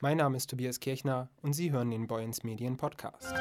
[0.00, 3.32] Mein Name ist Tobias Kirchner und Sie hören den Boyens Medien Podcast.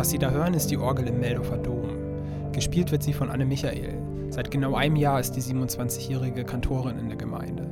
[0.00, 2.52] Was Sie da hören, ist die Orgel im Meldorfer Dom.
[2.52, 4.00] Gespielt wird sie von Anne Michael.
[4.30, 7.64] Seit genau einem Jahr ist die 27-jährige Kantorin in der Gemeinde.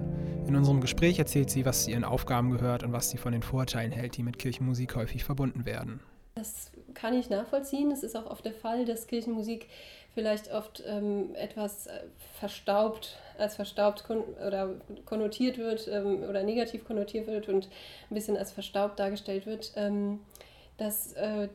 [0.47, 3.43] In unserem Gespräch erzählt sie, was zu ihren Aufgaben gehört und was sie von den
[3.43, 6.01] Vorurteilen hält, die mit Kirchenmusik häufig verbunden werden.
[6.35, 7.91] Das kann ich nachvollziehen.
[7.91, 9.67] Es ist auch oft der Fall, dass Kirchenmusik
[10.13, 11.93] vielleicht oft ähm, etwas äh,
[12.39, 14.75] verstaubt, als verstaubt kon oder
[15.07, 17.71] konnotiert wird ähm, oder negativ konnotiert wird und
[18.11, 19.73] ein bisschen als verstaubt dargestellt wird.
[19.77, 20.21] Ähm,
[20.77, 21.49] dass äh,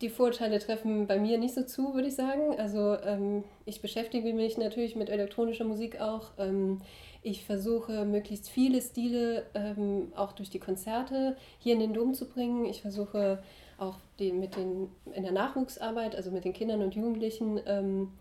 [0.00, 2.58] die Vorurteile treffen bei mir nicht so zu, würde ich sagen.
[2.58, 6.30] Also ähm, ich beschäftige mich natürlich mit elektronischer Musik auch.
[6.38, 6.80] Ähm,
[7.22, 12.28] ich versuche möglichst viele Stile ähm, auch durch die Konzerte hier in den Dom zu
[12.28, 12.66] bringen.
[12.66, 13.42] Ich versuche
[13.78, 18.12] auch die, mit den, in der Nachwuchsarbeit, also mit den Kindern und Jugendlichen, ähm,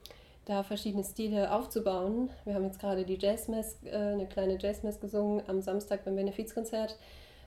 [0.45, 2.29] da verschiedene Stile aufzubauen.
[2.45, 6.97] Wir haben jetzt gerade die Jazzmess, äh, eine kleine Jazzmess gesungen am Samstag beim Benefizkonzert.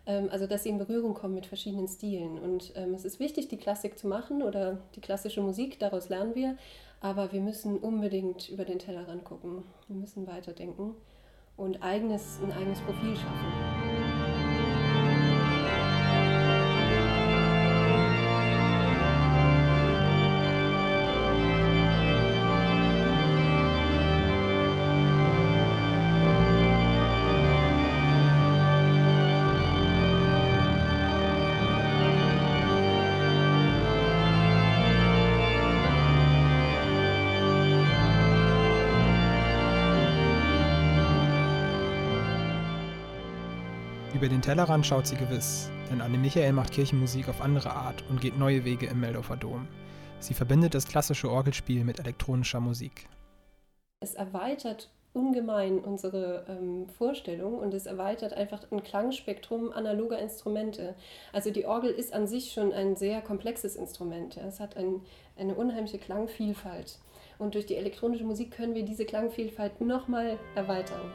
[0.09, 2.39] Ähm, also dass sie in Berührung kommen mit verschiedenen Stilen.
[2.39, 6.35] Und ähm, es ist wichtig, die Klassik zu machen oder die klassische Musik, daraus lernen
[6.35, 6.57] wir.
[7.01, 9.63] Aber wir müssen unbedingt über den Tellerrand gucken.
[9.87, 10.97] Wir müssen weiterdenken
[11.57, 13.78] und eigenes, ein eigenes Profil schaffen.
[44.19, 48.21] Über den Tellerrand schaut sie gewiss, denn Anne Michael macht Kirchenmusik auf andere Art und
[48.21, 49.69] geht neue Wege im Meldorfer Dom.
[50.19, 53.09] Sie verbindet das klassische Orgelspiel mit elektronischer Musik.
[54.01, 60.97] Es erweitert ungemein unsere ähm, Vorstellung und es erweitert einfach ein Klangspektrum analoger Instrumente.
[61.33, 64.37] Also die Orgel ist an sich schon ein sehr komplexes Instrument.
[64.37, 65.01] Es hat ein,
[65.39, 66.99] eine unheimliche Klangvielfalt.
[67.39, 71.13] Und durch die elektronische Musik können wir diese Klangvielfalt nochmal erweitern.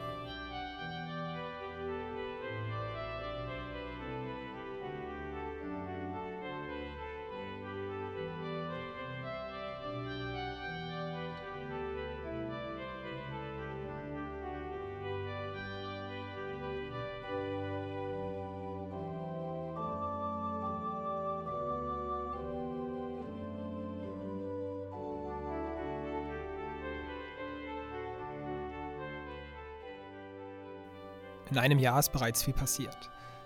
[31.50, 32.96] In einem Jahr ist bereits viel passiert.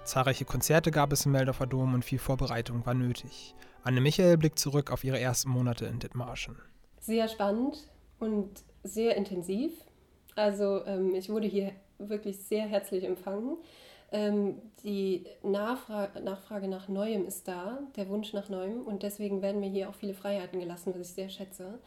[0.04, 3.54] Zahlreiche Konzerte gab es im Meldorfer Dom und viel Vorbereitung war nötig.
[3.82, 6.56] Anne Michael blickt zurück auf ihre ersten Monate in Dithmarschen.
[7.00, 8.48] Sehr spannend und
[8.84, 9.72] sehr intensiv.
[10.36, 13.56] Also ähm, ich wurde hier wirklich sehr herzlich empfangen.
[14.10, 19.60] Ähm, die Nachfra Nachfrage nach Neuem ist da, der Wunsch nach Neuem und deswegen werden
[19.60, 21.78] mir hier auch viele Freiheiten gelassen, was ich sehr schätze.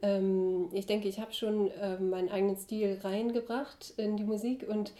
[0.00, 4.92] Ähm, ich denke, ich habe schon ähm, meinen eigenen Stil reingebracht in die Musik und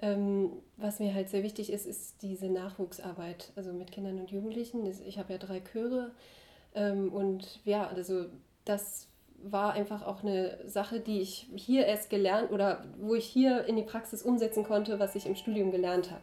[0.00, 4.86] ähm, was mir halt sehr wichtig ist, ist diese Nachwuchsarbeit, also mit Kindern und Jugendlichen.
[5.06, 6.12] Ich habe ja drei Chöre
[6.74, 8.26] ähm, und ja, also
[8.64, 9.08] das
[9.42, 13.76] war einfach auch eine Sache, die ich hier erst gelernt oder wo ich hier in
[13.76, 16.22] die Praxis umsetzen konnte, was ich im Studium gelernt habe.